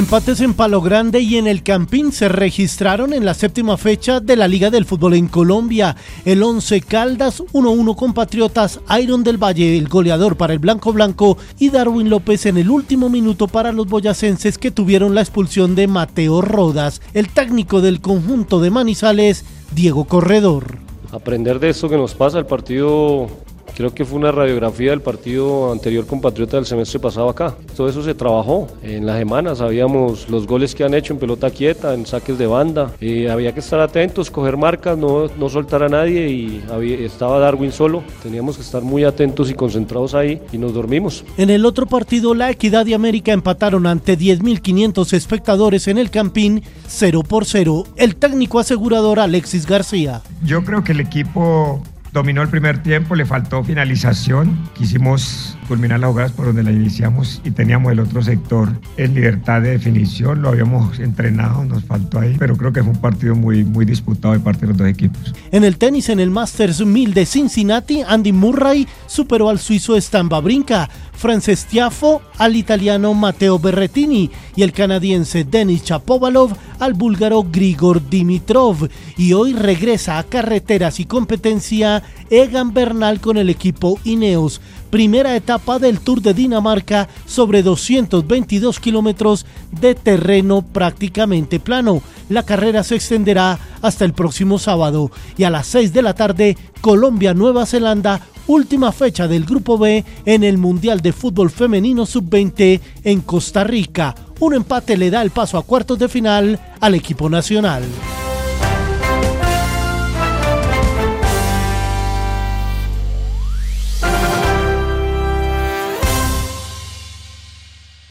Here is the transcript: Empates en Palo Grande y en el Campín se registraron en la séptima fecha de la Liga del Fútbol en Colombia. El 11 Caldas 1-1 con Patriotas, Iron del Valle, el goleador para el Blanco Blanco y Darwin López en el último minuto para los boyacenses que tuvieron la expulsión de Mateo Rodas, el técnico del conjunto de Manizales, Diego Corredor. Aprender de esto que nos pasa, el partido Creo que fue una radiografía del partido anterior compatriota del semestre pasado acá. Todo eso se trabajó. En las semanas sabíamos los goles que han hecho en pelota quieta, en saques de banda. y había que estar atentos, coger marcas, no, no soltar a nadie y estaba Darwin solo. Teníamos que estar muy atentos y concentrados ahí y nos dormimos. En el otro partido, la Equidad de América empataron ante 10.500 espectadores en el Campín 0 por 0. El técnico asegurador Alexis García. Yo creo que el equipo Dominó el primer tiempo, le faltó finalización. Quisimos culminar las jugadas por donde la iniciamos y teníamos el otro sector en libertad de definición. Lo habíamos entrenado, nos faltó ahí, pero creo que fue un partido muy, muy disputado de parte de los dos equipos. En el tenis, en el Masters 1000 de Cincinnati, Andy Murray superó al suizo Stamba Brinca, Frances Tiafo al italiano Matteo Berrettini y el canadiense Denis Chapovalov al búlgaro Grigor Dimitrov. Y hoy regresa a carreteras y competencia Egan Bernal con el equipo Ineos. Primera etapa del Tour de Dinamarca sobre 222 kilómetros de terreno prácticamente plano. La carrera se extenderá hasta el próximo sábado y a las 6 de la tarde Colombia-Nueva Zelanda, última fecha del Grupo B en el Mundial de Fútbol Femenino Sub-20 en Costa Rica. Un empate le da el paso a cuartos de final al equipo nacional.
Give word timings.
Empates 0.00 0.40
en 0.40 0.54
Palo 0.54 0.80
Grande 0.80 1.20
y 1.20 1.36
en 1.36 1.46
el 1.46 1.62
Campín 1.62 2.10
se 2.10 2.30
registraron 2.30 3.12
en 3.12 3.26
la 3.26 3.34
séptima 3.34 3.76
fecha 3.76 4.18
de 4.18 4.34
la 4.34 4.48
Liga 4.48 4.70
del 4.70 4.86
Fútbol 4.86 5.12
en 5.12 5.28
Colombia. 5.28 5.94
El 6.24 6.42
11 6.42 6.80
Caldas 6.80 7.42
1-1 7.52 7.94
con 7.96 8.14
Patriotas, 8.14 8.80
Iron 8.98 9.22
del 9.22 9.36
Valle, 9.36 9.76
el 9.76 9.88
goleador 9.88 10.38
para 10.38 10.54
el 10.54 10.58
Blanco 10.58 10.94
Blanco 10.94 11.36
y 11.58 11.68
Darwin 11.68 12.08
López 12.08 12.46
en 12.46 12.56
el 12.56 12.70
último 12.70 13.10
minuto 13.10 13.46
para 13.46 13.72
los 13.72 13.88
boyacenses 13.88 14.56
que 14.56 14.70
tuvieron 14.70 15.14
la 15.14 15.20
expulsión 15.20 15.74
de 15.74 15.86
Mateo 15.86 16.40
Rodas, 16.40 17.02
el 17.12 17.28
técnico 17.28 17.82
del 17.82 18.00
conjunto 18.00 18.58
de 18.60 18.70
Manizales, 18.70 19.44
Diego 19.74 20.06
Corredor. 20.06 20.78
Aprender 21.12 21.60
de 21.60 21.68
esto 21.68 21.90
que 21.90 21.98
nos 21.98 22.14
pasa, 22.14 22.38
el 22.38 22.46
partido 22.46 23.28
Creo 23.76 23.94
que 23.94 24.04
fue 24.04 24.18
una 24.18 24.32
radiografía 24.32 24.90
del 24.90 25.00
partido 25.00 25.72
anterior 25.72 26.06
compatriota 26.06 26.56
del 26.56 26.66
semestre 26.66 26.98
pasado 26.98 27.28
acá. 27.28 27.54
Todo 27.76 27.88
eso 27.88 28.02
se 28.02 28.14
trabajó. 28.14 28.68
En 28.82 29.06
las 29.06 29.18
semanas 29.18 29.58
sabíamos 29.58 30.28
los 30.28 30.46
goles 30.46 30.74
que 30.74 30.84
han 30.84 30.94
hecho 30.94 31.12
en 31.12 31.18
pelota 31.18 31.50
quieta, 31.50 31.94
en 31.94 32.06
saques 32.06 32.38
de 32.38 32.46
banda. 32.46 32.92
y 33.00 33.26
había 33.26 33.52
que 33.52 33.60
estar 33.60 33.80
atentos, 33.80 34.30
coger 34.30 34.56
marcas, 34.56 34.96
no, 34.98 35.28
no 35.28 35.48
soltar 35.48 35.82
a 35.82 35.88
nadie 35.88 36.28
y 36.28 36.62
estaba 37.00 37.38
Darwin 37.38 37.72
solo. 37.72 38.02
Teníamos 38.22 38.56
que 38.56 38.62
estar 38.62 38.82
muy 38.82 39.04
atentos 39.04 39.50
y 39.50 39.54
concentrados 39.54 40.14
ahí 40.14 40.40
y 40.52 40.58
nos 40.58 40.74
dormimos. 40.74 41.24
En 41.36 41.50
el 41.50 41.64
otro 41.64 41.86
partido, 41.86 42.34
la 42.34 42.50
Equidad 42.50 42.86
de 42.86 42.94
América 42.94 43.32
empataron 43.32 43.86
ante 43.86 44.18
10.500 44.18 45.12
espectadores 45.12 45.88
en 45.88 45.98
el 45.98 46.10
Campín 46.10 46.62
0 46.86 47.22
por 47.26 47.44
0. 47.44 47.84
El 47.96 48.16
técnico 48.16 48.58
asegurador 48.58 49.20
Alexis 49.20 49.66
García. 49.66 50.22
Yo 50.44 50.64
creo 50.64 50.82
que 50.82 50.92
el 50.92 51.00
equipo 51.00 51.82
Dominó 52.12 52.42
el 52.42 52.48
primer 52.48 52.82
tiempo, 52.82 53.14
le 53.14 53.24
faltó 53.24 53.62
finalización. 53.62 54.68
Quisimos 54.74 55.56
culminar 55.70 56.00
las 56.00 56.10
jugadas 56.10 56.32
por 56.32 56.46
donde 56.46 56.64
la 56.64 56.72
iniciamos 56.72 57.40
y 57.44 57.52
teníamos 57.52 57.92
el 57.92 58.00
otro 58.00 58.20
sector 58.22 58.72
en 58.96 59.14
libertad 59.14 59.62
de 59.62 59.70
definición. 59.70 60.42
Lo 60.42 60.48
habíamos 60.48 60.98
entrenado, 60.98 61.64
nos 61.64 61.84
faltó 61.84 62.18
ahí, 62.18 62.34
pero 62.40 62.56
creo 62.56 62.72
que 62.72 62.82
fue 62.82 62.90
un 62.90 63.00
partido 63.00 63.36
muy, 63.36 63.62
muy 63.62 63.84
disputado 63.84 64.34
de 64.34 64.40
parte 64.40 64.62
de 64.62 64.66
los 64.66 64.78
dos 64.78 64.88
equipos. 64.88 65.32
En 65.52 65.62
el 65.62 65.76
tenis, 65.76 66.08
en 66.08 66.18
el 66.18 66.30
Masters 66.30 66.84
1000 66.84 67.14
de 67.14 67.24
Cincinnati, 67.24 68.02
Andy 68.04 68.32
Murray 68.32 68.88
superó 69.06 69.48
al 69.48 69.60
suizo 69.60 69.94
Stamba 69.96 70.40
Brinca, 70.40 70.90
Frances 71.12 71.66
Tiafo 71.66 72.22
al 72.38 72.56
italiano 72.56 73.12
Matteo 73.14 73.58
Berrettini 73.58 74.30
y 74.56 74.62
el 74.62 74.72
canadiense 74.72 75.44
Denis 75.44 75.84
Chapovalov 75.84 76.56
al 76.78 76.94
búlgaro 76.94 77.44
Grigor 77.44 78.08
Dimitrov. 78.08 78.88
Y 79.18 79.34
hoy 79.34 79.52
regresa 79.52 80.18
a 80.18 80.24
carreteras 80.24 80.98
y 80.98 81.04
competencia 81.04 82.02
Egan 82.30 82.72
Bernal 82.72 83.20
con 83.20 83.36
el 83.36 83.50
equipo 83.50 84.00
Ineos. 84.02 84.62
Primera 84.88 85.36
etapa 85.60 85.78
del 85.78 86.00
Tour 86.00 86.22
de 86.22 86.32
Dinamarca 86.32 87.08
sobre 87.26 87.62
222 87.62 88.80
kilómetros 88.80 89.44
de 89.70 89.94
terreno 89.94 90.62
prácticamente 90.62 91.60
plano. 91.60 92.02
La 92.30 92.44
carrera 92.44 92.82
se 92.82 92.94
extenderá 92.94 93.58
hasta 93.82 94.06
el 94.06 94.14
próximo 94.14 94.58
sábado 94.58 95.10
y 95.36 95.44
a 95.44 95.50
las 95.50 95.66
6 95.66 95.92
de 95.92 96.02
la 96.02 96.14
tarde 96.14 96.56
Colombia-Nueva 96.80 97.66
Zelanda, 97.66 98.22
última 98.46 98.90
fecha 98.90 99.28
del 99.28 99.44
Grupo 99.44 99.76
B 99.76 100.02
en 100.24 100.44
el 100.44 100.56
Mundial 100.56 101.00
de 101.02 101.12
Fútbol 101.12 101.50
Femenino 101.50 102.06
Sub-20 102.06 102.80
en 103.04 103.20
Costa 103.20 103.62
Rica. 103.62 104.14
Un 104.38 104.54
empate 104.54 104.96
le 104.96 105.10
da 105.10 105.20
el 105.20 105.30
paso 105.30 105.58
a 105.58 105.62
cuartos 105.62 105.98
de 105.98 106.08
final 106.08 106.58
al 106.80 106.94
equipo 106.94 107.28
nacional. 107.28 107.82